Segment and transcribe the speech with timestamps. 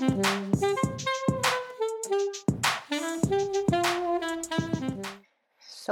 [0.00, 0.02] ส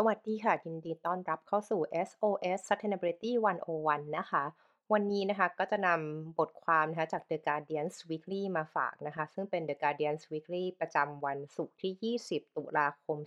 [0.06, 3.30] วัสดีค่ะ ยินดีต้อนรับเข้าสู่ SOS Sustainability
[3.74, 4.44] 101 นะคะ
[4.92, 13.18] วันนี้นะคะก็จะนำบทความนะคะจาก The Guardian Weekly มาฝากนะคะ ซึ่งเป็น The Guardian Weekly ประจำวันศุกร์ที่ 20 ตุลาคม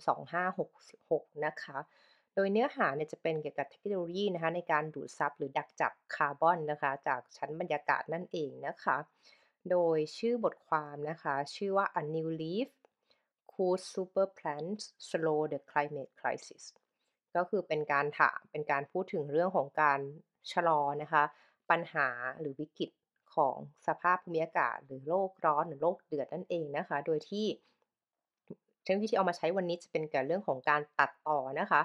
[0.68, 1.78] 2566 นะคะ
[2.34, 8.96] โดยเนื้อหาเนี่ยจะเป็นเกี่ยวกับเทคโนโลยีนะคะในการดูดซับหรือดักจับคาร์บอนนะคะ จากชั้นบรรยากาศนั่นเองนะคะ
[9.70, 12.68] โดยชื่อบทความนะคะ ชื่อว่า A New Leaf
[13.52, 16.64] Could Super Plants Slow the Climate Crisis
[17.36, 20.00] ก็คือเป็นการถามเป็นการพูดถึงเรื่องของการ
[20.52, 21.22] ชะลอนะคะ
[21.70, 22.08] ปัญหา
[22.40, 22.90] หรือวิกฤต
[23.34, 27.46] ของสภาพภูมิอากาศ หรือโลกร้อนหรือโลกเดือดนั่นเองนะคะ โดยที่
[28.82, 31.80] เทคโนโลยีที่เอามาใช้วันนี้จะเป็นเกี่ยวกับเรื่องของการตัดต่อนะคะ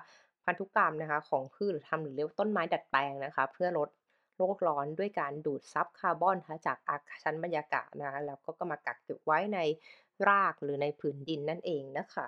[0.45, 3.89] พันธุกรรมนะคะ ของพืชหรือทำหรือเรียกต้นไม้ดัดแปลงนะคะ เพื่อลด
[4.37, 6.37] โลกร้อนด้วยการดูดซับคาร์บอน
[6.67, 9.59] จากอาชั้นบรรยากาศนะคะแล้วก็ก็มากักเก็บไว้ใน
[10.27, 12.27] รากหรือในผืนดินนั่นเองนะคะ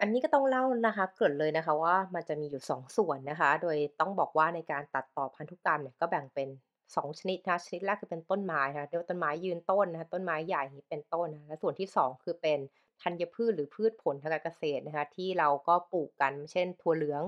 [0.00, 6.48] อันนี้ก็ต้องเล่านะคะเกริ่นเลยนะคะว่ามันจะมีอยู่ 2 ส่วนนะคะ โดยต้องบอกว่าในการตัดต่อพันธุกรรมเนี่ยก็แบ่งเป็น
[6.96, 12.58] 2 ชนิดนะคะชนิดแรกคือเป็นต้นไม้นะคะเรียกว่าต้นไม้ยืนต้นนะคะต้นไม้ใหญ่นี้เป็นต้นนะคะและส่วนที่ 2 คือเป็น
[13.02, 17.22] ธัญพืชหรือพืชผลทางการเกษตรนะคะที่เราก็ปลูกกันเช่นถั่วเหลือง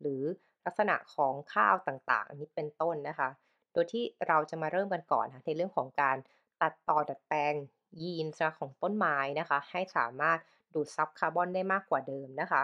[0.00, 0.22] หรือ
[0.66, 3.28] ลักษณะของข้าวต่างๆ อันนี้เป็นต้นนะคะ
[3.72, 6.16] โดยที่เราจะมาเริ่มกันก่อนนะในเรื่องของการ
[6.62, 7.54] ตัดต่อดัดแปลง
[8.02, 8.26] ยีน
[8.58, 10.38] ของต้นไม้นะคะ ให้สามารถ
[10.74, 12.62] ดูดซับคาร์บอนได้มากกว่าเดิมนะคะ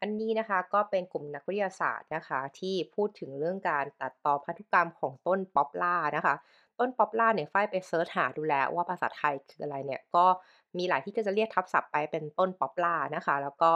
[0.00, 6.34] อันนี้นะคะก็เป็นกลุ่มนักวิทยาศาสตร์นะคะ ที่พูดถึงเรื่องการตัดต่อพันธุกรรมของต้น poplar นะคะ
[6.78, 10.24] ต้น poplar เนี่ยฝ้ายไป search หาดูแล้วว่าภาษาไทยคืออะไรเนี่ยก็
[10.78, 13.70] มีหลายที่ก็จะเรียกทับศัพท์ไปเป็นต้น poplar นะคะ แล้วก็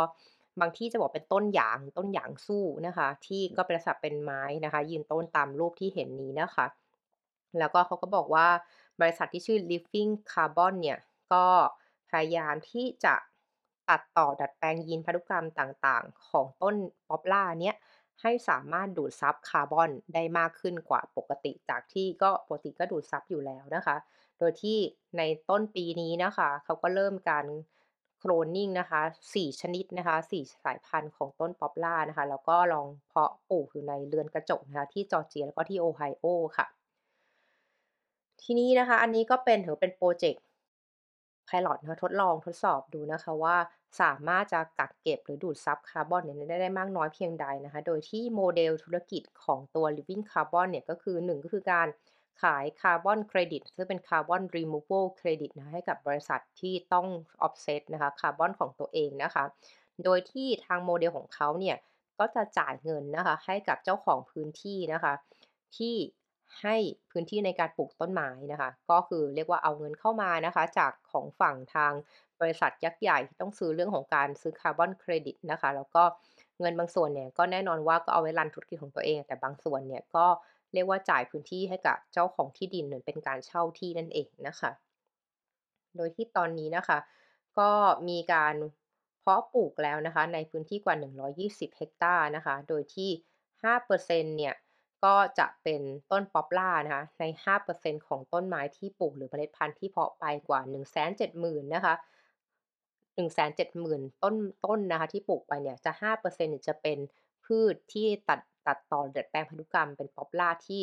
[0.60, 6.66] บางที่จะบอกเป็นต้นหยางต้นหยางสู้นะคะ ที่ก็เป็นศัพท์เป็นไม้นะคะ ยืนต้นตามรูปที่เห็นนี้นะคะ
[7.58, 8.48] แล้วก็เขาก็บอกว่า
[9.00, 10.98] บริษัทที่ชื่อ Living Carbon เนี่ย
[11.32, 11.46] ก็
[12.10, 13.14] พยายามที่จะ
[13.88, 16.74] ตัดต่อดัดแปลงยีนพันธุกรรมต่างๆ ของต้น
[17.08, 17.76] ป๊อปล่าเนี้ย
[18.22, 23.96] ให้สามารถดูดซับคาร์บอนได้มากขึ้นกว่าปกติจากที่ก็ปกติก็ดูดซับอยู่แล้วนะคะ
[24.38, 24.78] โดยที่
[25.18, 27.46] ในต้นปีนี้นะคะ เขาก็เริ่มการ
[28.24, 29.02] โคลนนิ่งนะคะ
[29.32, 36.24] 4 ชนิดนะคะ 4 สายพันธุ์ของต้น poplar นะคะ แล้วก็ลองเพาะปลูกอยู่ในเรือนกระจกนะคะที่จอร์เจียแล้วก็ที่โอไฮโอ
[36.56, 36.66] ค่ะ
[38.42, 40.42] ทีนี้นะคะ อันนี้ก็เป็นถือเป็นโปรเจกต์
[41.48, 43.56] Pilot นะคะทดลองทดสอบดูนะคะว่า
[44.00, 51.86] สามารถจะกักเก็บหรือดูดซับคาร์บอนเนี่ยได้ได้มากน้อยเพียงใดนะคะ โดยที่โมเดลธุรกิจของตัว Living Carbon เนี่ยก็คือ 1 ก็คือการ
[52.42, 57.06] ขายคาร์บอนเครดิตซึ่งเป็นคาร์บอนรีมู a l เครดิตนะให้กับบริษัทที่ต้อง
[57.46, 59.44] offset นะคะคาร์บอนของตัวเองนะคะ
[60.04, 61.76] โดยที่ทางโมเดลของเขาเนี่ย
[62.18, 65.12] ก็จะจ่ายเงินนะคะให้กับเจ้าของพื้นที่นะคะ
[65.76, 65.94] ที่
[66.62, 66.76] ให้
[67.10, 71.92] พื้นที่ในการปลูกต้นไม้นะคะ ก็คือเรียกว่าเอาเงินเข้ามานะคะ จากของฝั่งทาง
[72.40, 76.04] บริษัทยักษ์ใหญ่ที่ต้องซื้อเรื่องของการซื้อคาร์บอนเครดิตนะคะ แล้วก็
[76.60, 80.26] เงินบางส่วนเนี่ยก็แน่นอนว่าก็เอาไว้รันธุรกิจของตัวเอง แต่บางส่วนเนี่ยก็
[80.74, 84.70] เรียกว่าจ่ายพื้นที่ให้กับเจ้าของที่ดินเหมือนเป็นการเช่าที่นั่นเองนะคะ
[85.96, 86.98] โดยที่ตอนนี้นะคะ
[87.58, 87.70] ก็
[88.08, 88.54] มีการ
[89.20, 93.10] เพาะปลูกแล้วนะคะ ในพื้นที่กว่า 120 เฮกตาร์นะคะ โดยที่
[93.62, 94.54] 5%เนี่ย
[95.04, 95.80] ก็จะเป็น
[96.10, 101.94] ต้นป๊อปล่านะคะ ใน 5%ของต้นไม้ที่ปลูกหรือเมล็ดพันธุ์ที่เพาะไปกว่า 170,000 นะคะ
[103.16, 104.34] 170,000 ต้น
[104.64, 106.98] ต้นนะคะที่ปลูกไปเนี่ยจะ5%เนี่ยจะเป็น
[107.44, 110.82] พืชที่ตัด ตัดต่อดัดแปลงพันธุกรรมเป็นป๊อปล่าที่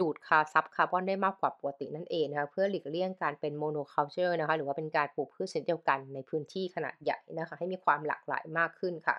[0.00, 9.16] ดูดคาซับคาร์บอนได้มากกว่าปกตินั่นเองนะคะเพื่อหลีกเลี่ยงการเป็น monoculture นะคะหรือว่าเป็นการปลูกพืชชนิดเดียวกันในพื้นที่ขนาดใหญ่นะคะให้มีความหลากหลายมากขึ้นค่ะ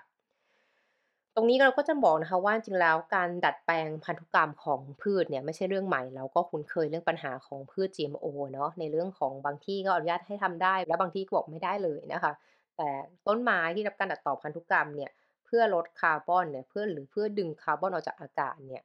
[1.35, 12.33] ตรงนี้เราก็จะบอกนะคะว่าจริงแล้วการดัดแปลงพันธุกรรมของพืชเนี่ยไม่ใช่เรื่องใหม่ เราก็คุ้นเคยเรื่องปัญหาของพืช GMO เนาะในเรื่องของบางที่ก็อนุญาตให้ทำได้ และบางที่ก็บอกไม่ได้เลยนะคะ
[12.77, 12.89] แต่
[13.27, 15.11] ต้นไม้ที่รับการตัดต่อพันธุกรรมเนี่ย
[15.45, 18.83] เพื่อลดคาร์บอนเนี่ยเพื่อหรือเพื่อดึงคาร์บอนออกจากอากาศเนี่ย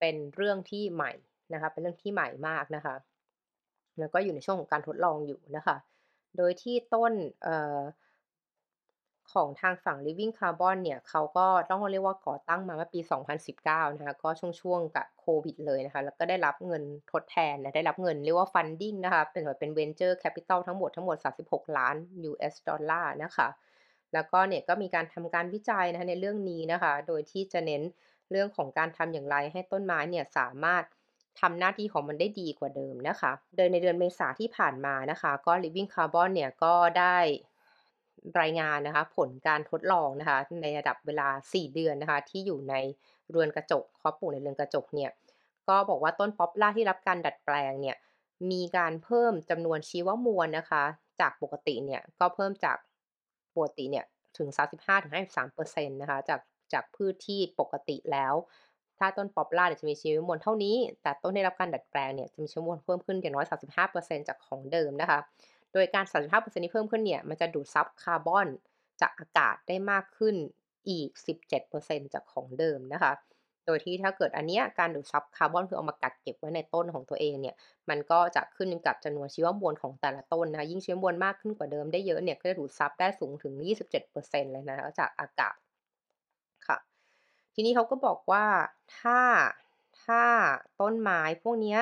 [0.00, 1.12] เป็นเรื่องที่ใหม่
[1.52, 2.94] นะคะเป็นเรื่องที่ใหม่มากนะคะ
[3.98, 5.76] แล้วก็อยู่ในช่วงของการทดลองอยู่นะคะ
[6.36, 7.12] โดยที่ต้น
[7.46, 7.48] อ
[7.78, 7.80] อ
[9.32, 13.00] ของทางฝั่ง Living Carbon เนี่ยเขาก็ต้องเรียกว่าก่อตั้งมาเมื่อปี
[13.48, 21.94] 2019 นะคะก็ช่วงๆกับโควิดเลยนะคะ แล้วก็ได้รับเงินทดแทนนะได้รับเงินเรียกว่า funding นะคะ เป็นเป็น venture capital ทั้งหมดทั้งหมด 36 ล้าน
[22.30, 23.48] US ดอลลาร์นะคะ
[24.14, 27.82] แล้วก็เนี่ยก็มีการทำการวิจัยนะคะในเรื่องนี้นะคะ โดยที่จะเน้น
[28.30, 30.84] เรื่องของการทำอย่างไรให้ต้นไม้เนี่ยสามารถ
[31.40, 37.18] ทำหน้าที่ของมันได้ดีกว่าเดิมนะคะ โดยในเดือนเมษาที่ผ่านมานะคะก็ Living Carbon เนี่ยก็ได้
[38.40, 42.74] รายงานนะคะ ผลการทดลองนะคะ ในระดับเวลา 4 เดือนนะคะ ที่อยู่ใน
[43.30, 45.10] เรือนกระจกเพาะปลูกในเรือนกระจกเนี่ย
[45.68, 47.96] ก็บอกว่าต้นป๊อปล่าที่รับการดัดแปลงเนี่ย
[48.50, 50.84] มีการเพิ่มจำนวนชีวมวลนะคะ
[51.20, 52.76] จากปกติเนี่ยก็เพิ่มจาก
[53.58, 54.04] ปกติเนี่ย
[54.38, 54.48] ถึง
[55.16, 56.40] 35-53%นต์นะคะจาก
[56.72, 58.34] จากพืชที่ปกติแล้ว
[58.98, 63.46] ถ้าต้น Poplar เนี่ยจะมีชีวิตมวลเท่านี้ แต่ต้นได้รับการดัดแปลงเนี่ยจะมีชีวมวลเพิ่มขึ้นอย่างน้อย
[63.86, 65.18] 35%จากของเดิมนะคะ
[65.72, 68.48] โดยการ 35%ที่เพิ่มขึ้นเนี่ยมันจะดูดซับคาร์บอน
[69.00, 70.34] จากอากาศได้มากขึ้น
[70.88, 71.08] อีก
[71.62, 73.12] 17%จากของเดิมนะคะ
[73.68, 77.54] โดยที่ถ้าเกิดอันเนี้ยการดูดซับคาร์บอนคือเอามากักเก็บไว้ในต้นของตัวเองเนี่ย
[77.90, 85.56] มันก็จะขึ้นกับจำนวนชีวมวลของแต่ละต้นนะยิ่งชีวมวลมากขึ้นกว่าเดิมได้เยอะเนี่ยก็จะดูดซับได้สูงถึง 27%เลยนะจากอากาศ
[86.66, 86.78] ค่ะ
[87.54, 88.44] ทีนี้เขาก็บอกว่า
[88.98, 89.20] ถ้า
[90.04, 90.22] ถ้า
[90.80, 91.80] ต้นไม้พวกเนี้ย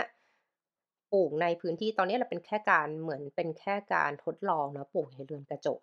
[1.13, 5.81] ปลูกในพื้นที่ตอนนี้เราเป็นแค่การเหมือนเป็นแค่การทดลองนะปลูกในเรือนกระจก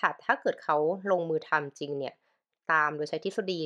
[0.00, 0.76] ค่ะถ้าเกิดเขา
[1.10, 2.14] ลงมือทำจริงเนี่ย
[2.72, 3.60] ตามโดยใช้ทฤษฎี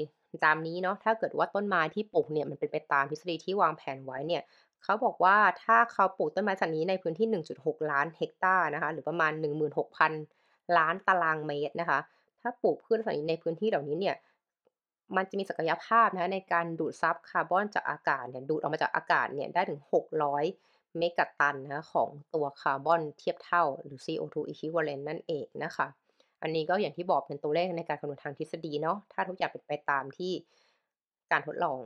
[0.45, 4.43] ตามนี้เนาะถ้าเกิดว่าต้นไม้ที่ปลูกเนี่ยมันเป็นไปตามทฤษฎีที่วางแผนไว้เนี่ย
[4.83, 7.27] เขาบอกว่าถ้าเขาปลูกต้นไม้ชนิดนี้ในพื้นที่
[7.61, 9.33] 1.6 ล้านเฮกตาร์นะคะหรือประมาณ
[10.05, 11.99] 16,000 ล้านตารางเมตรนะคะ
[12.43, 14.17] ถ้าปลูกพืชลักษณะนี้ในพื้นที่เหล่านี้เนี่ย
[15.17, 25.87] มันจะมีศักยภาพนะคะในการดูดซับคาร์บอนจากอากาศเนี่ยดูดออกมาจากอากาศเนี่ยได้ถึง 600 เมกะตันนะคะของตัวคาร์บอนเทียบเท่าหรือ CO2 equivalent นั่นเองนะคะ
[26.45, 30.33] อันนี้ก็อย่างที่บอกเป็นตัวเลขในการคำนวณทางทฤษฎีเนาะ ถ้าทุกอย่างเป็นไปตามที่
[31.33, 31.79] การทดลอง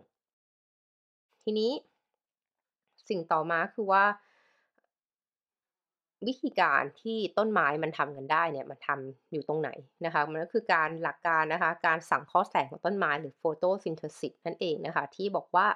[1.44, 1.70] ทีนี้
[3.08, 4.04] สิ่งต่อมาคือว่า
[6.26, 9.70] วิธีการที่ต้นไม้มันทำกันได้เนี่ยมันทำอยู่ตรงไหน
[10.04, 15.66] นะคะ มันก็คือการหลักการนะคะ การสังเคราะห์แสงของต้นไม้หรือ Photosynthesis นั่นเองนะคะ ที่บอกว่า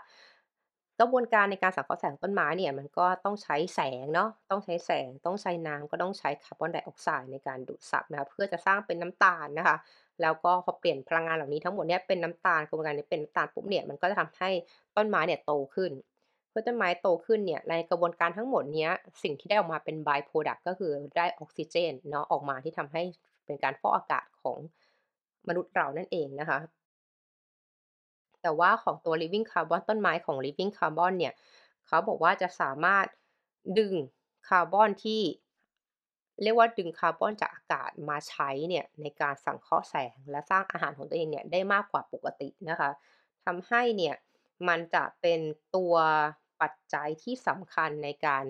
[1.03, 9.77] กระบวนการในการสังเคราะห์แสงของต้นไม้เนี่ยมันก็ต้องใช้แสงเนาะต้องใช้แสง ต้องใช้น้ำก็ต้องใช้คาร์บอนไดออกไซด์ในการดูดซับนะคะเพื่อจะสร้างเป็นน้ำตาลนะคะ
[10.23, 14.51] แล้วก็พอเปลี่ยนพลังงานเหล่านี้ทั้งหมดเนี่ยเป็นน้ำตาลกระบวนการนี้เป็นน้ำตาลปุ๊บเนี่ยมันก็จะทำให้
[14.97, 15.93] ต้นไม้เนี่ยโตขึ้น
[16.51, 23.03] เมื่อต้นไม้โตขึ้นเนี่ยในกระบวนการทั้งหมดเนี้ยสิ่งที่ได้ออกมาเป็น by-product ก็คือได้ออกซิเจนเนาะออกมาที่ทำให้
[23.45, 24.59] เป็นการฟอกอากาศของ
[25.49, 26.59] มนุษย์เรานั่นเองนะคะ
[28.43, 31.35] แต่ว่าของตัว Living Carbon ต้นไม้ของ Living Carbon เนี่ย
[31.87, 33.07] เขาบอกว่าจะสามารถ
[33.79, 33.95] ดึง
[34.49, 35.23] คาร์บอนที่
[36.43, 42.91] เรียกว่าดึงคาร์บอนจากอากาศมาใช้เนี่ยในการสังเคราะห์แสงและสร้างอาหารของตัวเองเนี่ยได้มากกว่าปกตินะคะ
[43.45, 44.15] ทำให้เนี่ย
[44.69, 45.41] มันจะเป็น
[45.77, 45.95] ตัว
[46.61, 48.45] ปัจจัยที่สำคัญในการ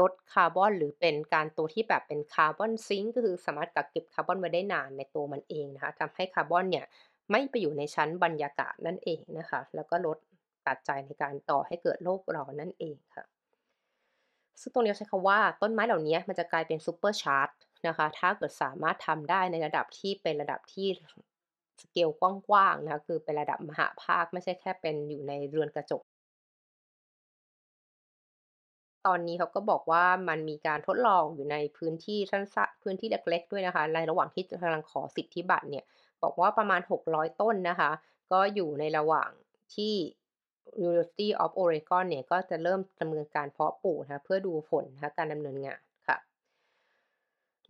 [0.00, 6.86] ลดคาร์บอนหรือเป็นการตัวที่แบบเป็น Carbon Sink ก็คือสามารถกักเก็บคาร์บอนไว้ได้นานในตัวมันเองนะคะทำให้คาร์บอนเนี่ย
[7.30, 10.18] ไม่ไปอยู่ในชั้นบรรยากาศนั่นเองนะคะ แล้วก็ลด
[10.66, 13.24] ปัจจัยในการก่อให้เกิดโลกร้อนนั่นเองค่ะ
[14.60, 17.54] ซึ่งตรงนี้ใช้คำว่าต้นไม้เหล่านี้มันจะกลายเป็น Supercharged
[17.88, 20.88] นะคะ ถ้าเกิดสามารถทำได้ในระดับที่เป็นระดับที่
[21.80, 22.22] สเกลก
[22.52, 26.02] ว้างๆนะคะคือเป็นระดับมหาภาคไม่ใช่แค่เป็นอยู่ในเรือนกระจก
[29.06, 35.84] ตอนนี้เขาก็บอกว่ามันมีการทดลองอยู่ในพื้นที่สั้นๆพื้นที่เล็กๆด้วยนะคะ ในระหว่างที่กำลังขอสิทธิบัตรเนี่ย
[36.24, 37.90] บอกว่าประมาณ 600 ต้นนะคะ
[38.32, 39.30] ก็อยู่ในระหว่าง
[39.74, 39.94] ที่
[40.84, 46.16] University of Oregon เนี่ยก็จะเริ่มดำเนินการเพาะปลูกนะะเพื่อดูผลนะะการดำเนินงานค่ะ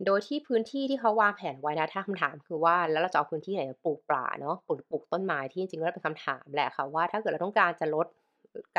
[0.05, 8.07] โดยที่พื้นที่ที่เขาวางแผนไว้นะถ้าคำถามคือว่าแล้วเราจะเอาพื้นที่ไหนปลูกป่าเนาะปลูกปลูกต้นไม้ที่จริงๆแล้วเป็นคำถามแหละค่ะว่าถ้าเกิดเราต้องการจะลด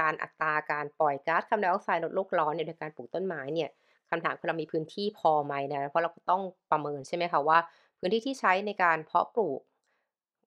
[0.01, 3.71] การอัตราการปล่อยก๊าซคาร์บอนไดออกไซด์ลดโลกร้อนเนี่ยโดยการปลูกต้นไม้เนี่ย
[4.11, 7.59] คำถามคือเรามีพื้นที่พอไหมนะเพราะเราก็ต้องประเมินใช่ไหมคะว่า
[7.99, 9.61] พื้นที่ที่ใช้ในการเพาะปลูก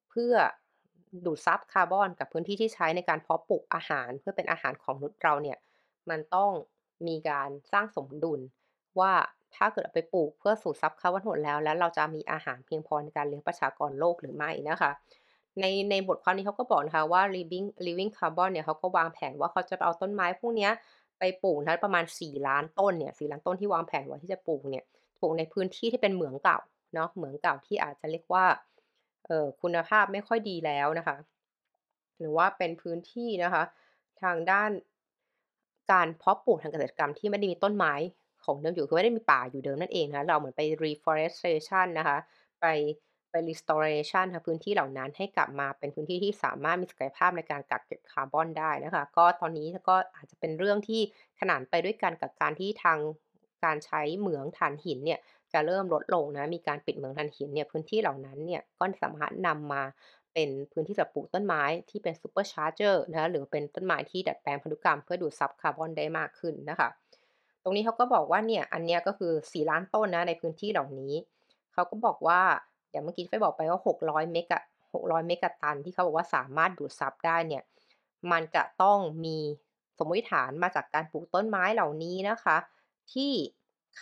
[0.09, 0.33] เพื่อ
[1.25, 5.57] ดูดซับคาร์บอน กับพื้นที่ที่ใช้ในการเพาะปลูกอาหาร เพื่อเป็นอาหารของมนุษย์เราเนี่ย
[6.09, 6.51] มันต้อง
[7.07, 8.39] มีการสร้างสมดุล
[8.99, 9.13] ว่า
[9.55, 14.91] ถ้าเกิดไปปลูกเพื่อสูดซับคาร์บอนหมดแล้ว แล้วเราจะมีอาหารเพียงพอในการเลี้ยงประชากรโลกหรือไม่นะคะ
[15.59, 20.69] ในในบทความนี้เขาก็บอกนะคะว่า Living Living Carbon เนี่ยเขาก็วางแผนว่าเขาจะเอาต้นไม้พวกนี้
[21.19, 24.83] ไปปลูกนะประมาณ 4 ล้านต้นเนี่ย4ล้านต้นที่วางแผนไว้ที่จะปลูกเนี่ย
[25.21, 26.59] ปลูกในพื้นที่ที่เป็นเหมืองเก่า
[26.93, 28.45] เนาะเหมืองเก่าที่อาจจะเรียกว่า
[29.27, 31.17] เอ่อคุณภาพไม่ค่อยดีแล้วนะคะ
[32.19, 33.63] หรือว่าเป็นพื้นที่นะคะ
[34.21, 34.71] ทางด้าน
[35.91, 37.93] การเพาะปลูกทางเกษตรกรรมที่ไม่ได้มีต้นไม้
[38.45, 42.17] ของเดิมอยู่คือไม่ได้มีป่าอยู่เดิมนั่นเองนะะเราเหมือนไป reforestation นะคะ
[42.61, 42.65] ไป
[43.31, 51.01] ไป restoration ค่ะพื้นที่เหล่านั้นให้กลับมาเป็นพื้นที่ที่สามารถมีศักยภาพในการกักเก็บคาร์บอนได้นะคะ ก็ตอนนี้ก็อาจจะเป็นเรื่องที่
[51.39, 52.99] ขนานไปด้วยกันกับการที่ทาง
[53.63, 55.19] การใช้เหมืองถ่านหินเนี่ย
[55.53, 59.83] จะเริ่มลดลงนะ มีการปิดเมืองถ่านหินเนี่ยพื้นที่เหล่านั้นเนี่ยก็สามารถนำมา
[60.33, 66.89] เป็นพื้นที่สำหรับปลูกต้นไม้ที่เป็น Supercharger นะคะหรือเป็นต้นไม้ที่ดัดแปลงพันธุกรรมเพื่อดูดซับคาร์บอนได้มากขึ้นนะคะ
[67.63, 71.13] ตรงนี้เขาก็บอกว่าเนี่ยอันเนี้ยก็คือ 4 ล้านต้นนะในพื้นที่เหล่านี้
[71.73, 72.41] เขาก็บอกว่า
[72.91, 74.59] อย่างเมื่อกี้ที่ฝ้าบอกไปว่า 600 เมกะ
[74.93, 77.63] 600 เมกะตันที่เขาบอกว่าสามารถดูดซับได้เนี่ย
[78.31, 79.37] มันจะต้องมี
[79.97, 82.57] สมมติฐานมาจากการปลูกต้นไม้เหล่านี้นะคะ
[83.13, 83.31] ที่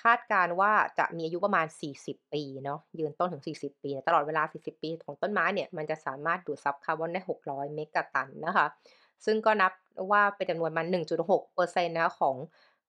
[0.01, 1.67] คาดการว่าจะมีอายุประมาณ
[1.99, 8.67] 40 ปีเนาะยืนต้นถึง 40 ปี ตลอดเวลา 40 ปีของต้นไม้เนี่ยมันจะสามารถดูดซับคาร์บอนได้ 600 เมกะตันนะคะ
[9.25, 9.71] ซึ่งก็นับ
[10.11, 10.85] ว่าเป็นจำนวนมัน
[11.35, 12.35] 1.6%นะคะของ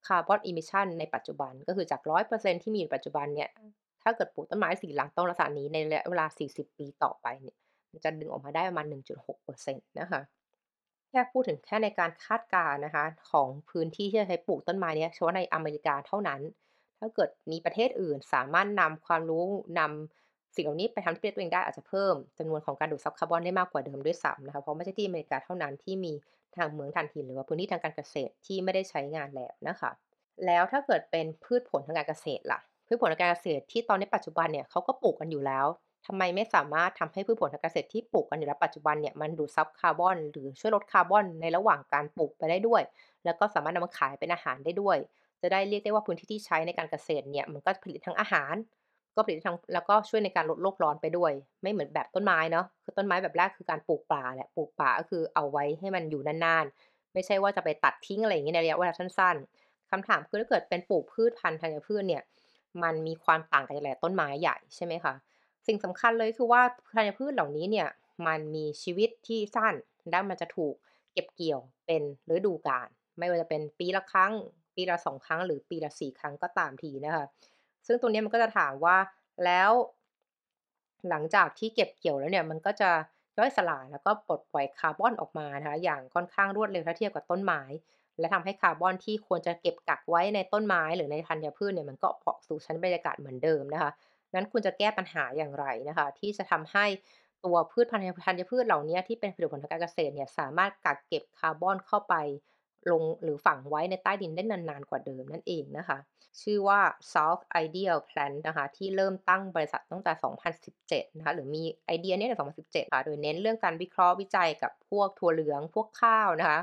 [0.06, 2.00] คาร์บอน emission ในปัจจุบันก็คือจาก
[2.32, 3.50] 100%ที่มีอยู่ปัจจุบันเนี่ย
[4.02, 7.56] ถ้าเกิดปลูกต้นไม้4หลังต้นลักษณะนี้ในระยะเวลา 40 ปีต่อไปเนี่ย
[7.92, 8.86] มันจะดึงออกมาได้ประมาณ
[9.28, 10.20] 1.6%นะคะ
[11.10, 16.40] แค่พูดถึงแค่ในการคาดการณ์นะคะ ของพื้นที่ที่จะใช้ปลูกต้นไม้เนี่ยเฉพาะในอเมริกาเท่านั้น
[17.00, 19.44] ถ้าเกิดมีประเทศอื่น สามารถนำความรู้
[19.78, 26.12] นำสิ่งเหล่านี้ไปทำที่ประเทศตัวเองได้อาจจะเพิ่มจำนวนของการดูดซับคาร์บอนได้มากกว่าเดิมด้วยซ้ำนะคะเพราะไม่ใช่ที่อเมริกาเท่านั้นที่มี
[26.56, 29.90] ทางเหมืองถ่านหินหรือว่าพื้นที่ทางการเกษตรที่ไม่ได้ใช้งานแล้วนะคะ
[30.46, 35.66] แล้วถ้าเกิดเป็นพืชผลทางการเกษตรล่ะ พืชผลทางการเกษตรที่ตอนนี้ปัจจุบันเนี่ยเขาก็ปลูกกันอยู่แล้ว
[36.06, 42.82] ทำไมไม่สามารถทำให้พืชผลทางการเกษตรที่ปลูกกันอยู่แล้วปัจจุบันเนี่ยมันดูดซับคาร์บอน หรือช่วยลดคาร์บอนในระหว่างการปลูกไปได้ด้วย
[43.24, 44.96] แล้วก็สามารถนำมาขายเป็นอาหารได้ด้วย
[45.42, 48.54] จะได้เรียกได้ว่าพื้นที่ที่ใช้ในการเกษตรเนี่ยมันก็ผลิตทั้งอาหาร
[49.14, 62.22] ก็ผลิตทั้งแล้วก็ช่วยในการลดโลกร้อนไปด้วย ไม่เหมือนแบบต้นไม้เนาะคือต้นไม้แบบแรกคือการปลูกป่าแหละปลูกป่าก็คือเอาไว้ให้มันอยู่นานๆ ไม่ใช่ว่าจะไปตัดทิ้งอะไรอย่างงี้ในระยะเวลาสั้นๆคำถามคือถ้าเกิดเป็นปลูกพืชพันธุ์ธัญพืชเนี่ย
[62.82, 65.14] มันมีความต่างกันอย่างไรต้นไม้ใหญ่ใช่ไหมคะ
[65.66, 66.62] สิ่งสำคัญเลยคือว่า
[66.94, 67.88] ธัญพืชเหล่านี้เนี่ย
[68.26, 69.74] มันมีชีวิตที่สั้น
[70.10, 70.74] และมันจะถูก
[71.12, 72.02] เก็บเกี่ยวเป็น
[72.34, 74.32] ฤดูกาลไม่ว่าจะเป็นปีละครั้ง
[74.78, 77.24] ปีละ2ครั้ง หรือปีละ4ครั้งก็ตามทีนะคะ
[77.86, 78.96] ซึ่งตรงนี้มันก็จะถามว่า
[79.44, 79.70] แล้ว
[81.08, 82.90] หลังจากที่เก็บเกี่ยวแล้วเนี่ยมันก็จะ
[83.38, 87.62] ย่อยสลายแล้วก็ปลดปล่อยคาร์บอนออกมานะคะอย่างค่อนข้างรวดเร็วถ้าเทียบกับต้นไม้
[88.18, 93.90] และทำให้คาร์บอนที่ควรจะเก็บกักไว้ในต้นไม้ หรือในธัญพืชเนี่ยมันก็ออกสู่ชั้นบรรยากาศเหมือนเดิมนะคะ
[94.34, 96.86] งั้นคุณจะแก้ปัญหาอย่างไรนะคะ ที่จะทำให้
[97.44, 102.14] ตัวพืชพันธุ์ธัญพืชเหล่านี้ที่เป็นผลิตผลทางการเกษตรเนี่ยสามารถกักเก็บคาร์บอนเข้าไป
[102.90, 105.98] ลงหรือฝังไว้ในใต้ดินได้นานๆกว่าเดิมนั่นเองนะคะ
[106.42, 106.80] ชื่อว่า
[107.12, 110.12] South Ideal Plant นะคะ ที่เริ่มตั้งบริษัทตั้งแต่
[110.64, 116.60] 2017 นะคะ หรือมีไอเดียนี้ยตั้งแต่2017 ค่ะ โดยเน้นเรื่องการวิเคราะห์วิจัยกับพวกถั่วเหลืองพวกข้าวนะคะ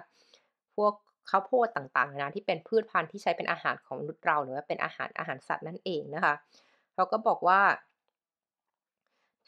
[0.75, 0.93] พวก
[1.29, 6.33] ข้าวโพดต่างๆนานาที่เป็นพืชพันธุ์ที่ใช้เป็นอาหารของมนุษย์เราหรือว่าเป็นอาหารอาหารสัตว์นั่นเองนะคะ
[6.93, 7.61] เขาก็บอกว่า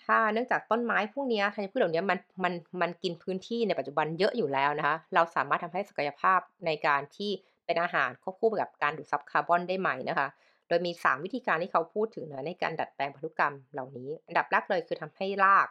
[0.08, 7.32] ถ้าเนื่องจากต้นไม้พวกนี้ธัญพืชเหล่านี้มันมันมันกินพื้นที่ในปัจจุบันเยอะอยู่แล้วนะคะ เราสามารถทำให้ศักยภาพในการที่
[7.66, 10.28] เป็นอาหารควบคู่ไปกับการดูดซับคาร์บอนได้ไหม่นะคะ
[10.68, 15.68] โดยมี 3 วิธีการที่เขาพูดถึงนะในการดัดแปลงพันธุกรรมเหล่านี้ อันดับแรกเลยคือทำให้ราก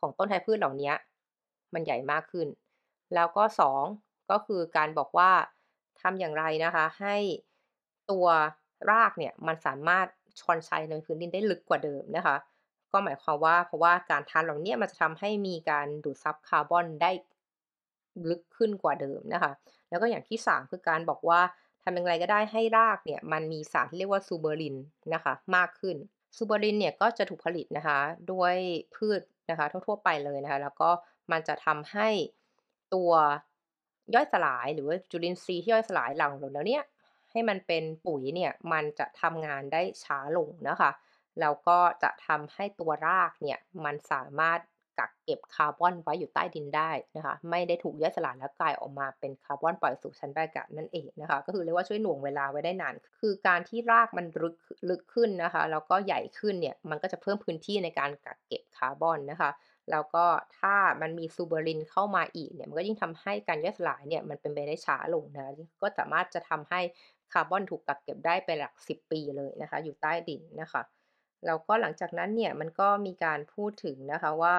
[0.00, 0.92] ของต้นธัญพืชเหล่านี้
[1.74, 2.48] มันใหญ่มากขึ้น
[3.14, 3.84] แล้วก็ 2
[4.30, 5.30] ก็คือการบอกว่า
[6.00, 7.16] ทำอย่างไรนะคะ ให้
[8.10, 8.26] ตัว
[8.90, 10.06] รากเนี่ยมันสามารถ
[10.40, 12.36] ชอนชัยในพื้นดินได้ลึกกว่าเดิมนะคะ
[12.92, 17.10] ก็หมายความว่าเพราะว่าการทานเหล่านี้มันจะทำให้มีการดูดซับคาร์บอนได้
[18.28, 19.52] ลึกขึ้นกว่าเดิมนะคะ
[19.88, 21.40] แล้วก็อย่างที่ 3 คือการบอกว่า
[21.82, 24.76] ทำอย่างไรก็ได้ให้รากเนี่ยมันมีสารที่เรียกว่า Suberin น
[25.14, 25.96] นะคะมากขึ้น
[26.36, 27.98] Suberin เนี่ยก็จะถูกผลิตนะคะ
[28.32, 28.54] ด้วย
[28.96, 30.90] พืชนะคะทั่วๆไปเลยนะคะ แล้วก็
[31.32, 32.08] มันจะทำให้
[32.94, 33.12] ตัว
[34.14, 36.82] ย่อยสลายหรือว่าจุลินทรีย์ที่ย่อยสลายหล่าเหล่าเนี้ย
[37.30, 40.90] ให้มันเป็นปุ๋ยเนี่ยมันจะทำงานได้ช้าลงนะคะ
[41.40, 44.60] แล้วก็จะทำให้ตัวรากเนี่ยมันสามารถ
[44.98, 54.56] กักเก็บคาร์บอนไว้อยู่ใต้ดินได้นะคะ ไม่ได้ถูกย่อยสลายแล้วกลายออกมาเป็นคาร์บอนปล่อยสู่ชั้นบรรยากาศนั่นเองนะคะ ก็คือเรียกว่าช่วยหน่วงเวลาไว้ได้นาน คือการที่รากมันรึก
[54.88, 59.50] ลึกขึ้นนะคะ แล้วก็ใหญ่ขึ้นเนี่ย มันก็จะเพิ่มพื้นที่ในการกักเก็บคาร์บอนนะคะ
[59.90, 60.24] แล้วก็
[60.58, 65.52] ถ้ามันมี Suberin เข้ามาอีกเนี่ย มันก็ยิ่งทำให้การย่อยสลายเนี่ยมันเป็นไปได้ช้าลงนะคะ
[65.82, 66.80] ก็สามารถจะทำให้
[67.32, 70.82] คาร์บอนถูกกักเก็บได้เป็นหลัก 10 ปีเลยนะคะ อยู่ใต้ดินนะคะ
[71.46, 74.54] แล้วก็หลังจากนั้นเนี่ยมันก็มีการพูดถึงนะคะว่า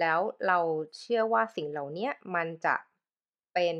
[0.00, 0.58] แล้วเรา
[0.98, 2.74] เชื่อว่าสิ่งเหล่านี้มันจะ
[3.54, 3.76] เป็น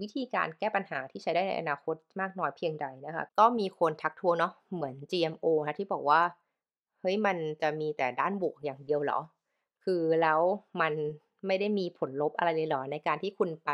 [0.00, 6.22] วิธีการแก้ปัญหาที่ใช้ได้ในอนาคตมากน้อยเพียงใดนะคะ ก็มีคนทักท้วงเนาะเหมือน GMO นะคะที่บอกว่า
[7.00, 9.20] เฮ้ยมันจะมีแต่ด้านบวกอย่างเดียวเหรอ?
[9.84, 10.40] คือแล้ว
[10.80, 10.92] มัน
[11.46, 12.80] ไม่ได้มีผลลบอะไรเลยเหรอ?
[12.92, 13.70] ในการที่คุณไป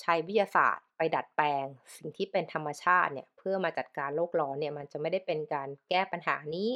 [0.00, 6.70] ใช้วิทยาศาสตร์ ไปดัดแปลงสิ่งที่เป็นธรรมชาติเนี่ยเพื่อมาจัดการโลกร้อนเนี่ยมันจะไม่ได้เป็นการแก้ปัญหานี้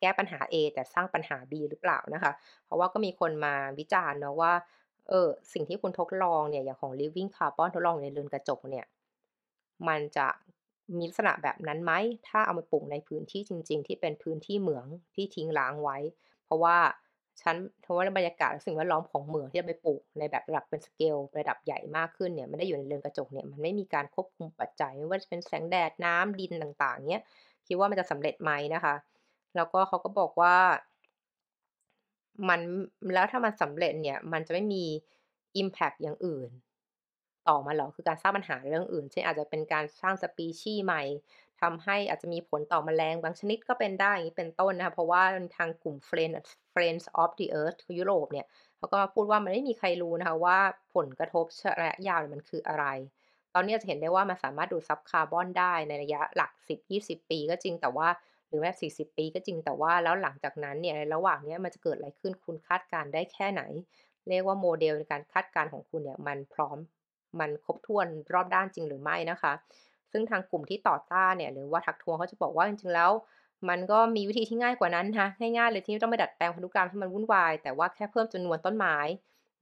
[0.00, 2.32] แก้ปัญหา A แต่สร้างปัญหา B หรือเปล่านะคะ
[2.64, 4.52] เพราะว่าก็มีคนมาวิจารณ์เนาะว่า
[5.08, 8.86] เออสิ่งที่คุณทดลองเนี่ยอย่างของ Living Carbon ทดลองในเรือนกระจกเนี่ย
[9.88, 10.28] มันจะ
[10.96, 11.92] มีลักษณะแบบนั้นไหม?
[12.28, 15.98] ถ้าเอามาปลูกในพื้นที่จริง ๆ ที่เป็นพื้นที่เหมืองที่ทิ้งร้างไว้
[16.44, 16.76] เพราะว่า
[17.42, 27.22] ชั้นเพราะว่าบรรยากาศและสิ่งแวดล้อมของเหมืองที่เอาไปปลูกในแบบระดับเป็นสเกลระดับใหญ่มากขึ้นเนี่ยไม่ได้อยู่ในเรือนกระจกเนี่ยมันไม่มีการควบคุมปัจจัยไม่ว่าจะเป็นแสงแดดน้ำดินต่างๆเงี้ย
[27.66, 28.94] คิดว่ามันจะสำเร็จไหมนะคะ
[29.56, 30.54] แล้วก็เขาก็บอกว่า
[32.48, 32.60] มัน
[33.14, 34.84] แล้วถ้ามันสำเร็จเนี่ย มันจะไม่มี
[35.56, 36.50] อิมแพกอย่างอื่น
[37.48, 41.02] ต่อมาหรอคือการสร้างปัญหาเรื่องอื่นเช่นอาจจะเป็นการสร้างสปีชีส์ใหม่
[41.62, 45.22] ทำให้อาจจะมีผลต่อแมลงบางชนิดก็เป็นได้อย่างงี้เป็นต้นนะคะเพราะว่า
[45.56, 46.34] ทางกลุ่ม Friend
[46.72, 50.58] Friends of the Earth ยุโรปเนี่ยเขาก็มาพูดว่ามันไม่มีใครรู้นะคะว่า
[50.94, 51.44] ผลกระทบ
[51.80, 52.86] ระยะยาวมันคืออะไร
[53.54, 58.08] ตอนนี้จะเห็นได้ว่ามันสามารถดูดซับคาร์บอนได้ในระยะหลัก 10-20 ปีก็จริงแต่ว่า
[58.48, 63.62] หรือแม้40 ปีก็จริงแต่ว่าแล้วหลังจากนั้นเนี่ยในระหว่างนี้มันจะเกิดอะไรขึ้นคุณคาดการณ์ได้แค่ไหน
[64.28, 66.78] เรียกว่าโมเดลในการคาดการณ์ของคุณเนี่ยมันพร้อม
[67.40, 69.52] มันครบถ้วนรอบด้านจริงหรือไม่นะคะ
[70.12, 73.10] ซึ่งทางกลุ่มที่ต่อต้านเนี่ยหรือว่าทักท้วงเขาจะบอกว่าจริงๆแล้ว
[73.68, 78.96] มันก็มีวิธีที่ง่ายกว่านั้นนะง่ายๆเลยที่ไม่ต้องไปดัดแปลงพันธุกรรมให้มันวุ่นวาย แต่ว่าแค่เพิ่มจำนวนต้นไม้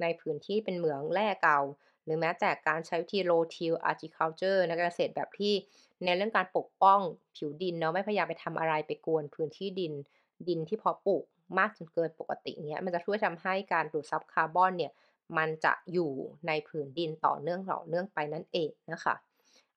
[0.02, 1.60] ในพื้นที่เป็นเหมืองแร่เก่า
[2.04, 5.54] หรือแม้แต่การใช้วิธี No-till agriculture นะการเกษตรแบบที่
[6.04, 7.00] เน้นเรื่องการปกป้อง
[7.36, 9.92] ผิวดินเนาะไม่พยายามไปทำอะไรไปกวนพื้นที่ดิน
[10.48, 11.24] ดินที่พาะปลูก
[11.58, 14.92] มากจนเกินปกติเงี้ยมันจะช่วยทำให้การดูดซับคาร์บอนเนี่ย
[15.36, 16.10] มันจะอยู่
[16.46, 17.54] ในผืนดินต่อเนื่
[18.00, 19.14] องๆไปนั่นเองนะคะ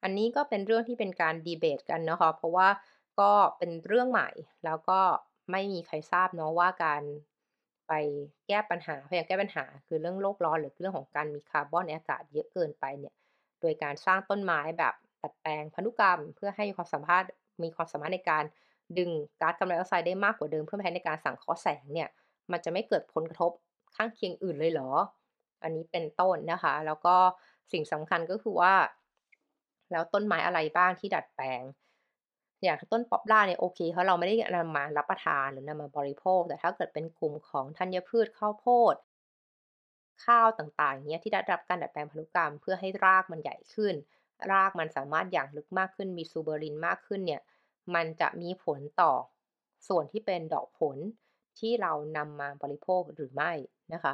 [0.03, 2.67] อันนี้ก็เป็นเรื่องที่เป็นการดีเบตกันนะคะเพราะว่า
[3.19, 4.29] ก็เป็นเรื่องใหม่
[4.65, 4.99] แล้วก็
[5.51, 7.03] ไม่มีใครทราบเนาะว่าการ
[7.87, 7.93] ไป
[8.47, 13.13] แก้ปัญหาพยายามแก้ปัญหา คือเรื่องโลกร้อนหรือเรื่องของการมีคาร์บอนในอากาศเยอะเกินไปเนี่ย
[13.61, 17.25] โดยการสร้างต้นไม้แบบดัดแปลงพันธุกรรม เพื่อให้ความสามารถ
[17.63, 18.43] มีความสามารถในการ
[18.97, 19.09] ดึง
[19.41, 22.09] ก๊าซคาร์บอนไดออกไซด์ได้มากกว่าเดิมเพื่อใช้ในการสังเคราะห์แสงเนี่ย
[22.51, 23.51] มันจะไม่เกิดผลกระทบ
[23.95, 24.89] ข้างเคียงอื่นเลยเหรอ
[25.63, 27.15] อันนี้เป็นต้นนะคะ แล้วก็
[27.71, 28.73] สิ่งสำคัญก็คือว่า
[29.93, 31.61] แล้วต้นไม้อะไรบ้างที่ดัดแปลง
[32.63, 38.95] อย่างต้น Poplar เนี่ยโอเคเพราะเราไม่ได้นำมารับประทานหรือนำมาบริโภค แต่ถ้าเกิดเป็นกลุ่มของธัญพืชข้าวโพด
[40.25, 43.95] ข้าวต่างๆเงี้ยที่ได้รับการดัดแปลงพันธุกรรม เพื่อให้รากมันใหญ่ขึ้น
[44.51, 47.41] รากมันสามารถหยั่งลึกมากขึ้นมี Suberin มากขึ้นเนี่ย
[47.95, 49.13] มันจะมีผลต่อ
[49.87, 50.97] ส่วนที่เป็นดอกผล
[51.59, 53.51] ที่เรานำมาบริโภคหรือไม่
[53.93, 54.13] นะคะ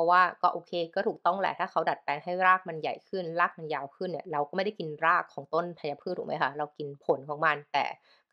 [0.00, 7.84] ราะว่าก็โอเคก็ถูกต้องแหละถ้าเขาดัดแปลงให้รากมันใหญ่ขึ้น รากมันยาวขึ้นเนี่ยเราก็ไม่ได้กินรากของต้นธัญพืชถูกไหมคะเรากินผลของมัน แต่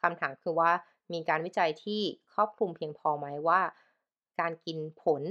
[0.02, 0.72] คำถามคือว่า
[1.14, 2.02] มีการวิจัยที่
[2.34, 3.62] ครอบคลุมเพียงพอไหมว่า
[4.40, 5.24] การกินผล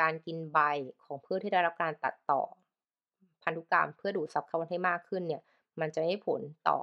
[0.00, 0.58] การกินใบ
[1.04, 2.42] ของพืชที่ได้รับการตัดต่อ
[3.42, 5.42] พันธุกรรมเพื่อดูดซับคาร์บอนให้มากขึ้นเนี่ย
[5.80, 6.78] มันจะให้ผลต่อ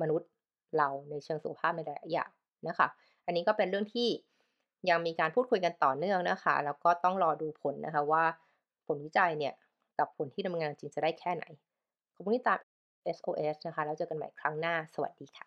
[0.00, 0.30] มนุษย์
[0.76, 2.30] เราในเชิงสุขภาพในระยะยาว
[2.68, 2.88] นะคะ
[3.26, 4.08] อันนี้ก็เป็นเรื่องที่
[4.90, 8.24] ยังมีการพูดคุยกันต่อเนื่องนะคะ แล้วก็ต้องรอดูผลนะคะว่า
[8.86, 9.54] ผลวิจัยเนี่ย
[9.98, 11.44] กับผลที่ดำเนินงานจริงจะได้แค่ไหน
[12.14, 12.58] ขอบคุณที่ตาม
[13.16, 15.46] SOS นะคะ แล้วเจอกันใหม่ครั้งหน้า สวัสดีค่ะ